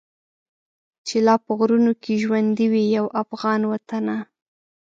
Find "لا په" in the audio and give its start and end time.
1.25-1.51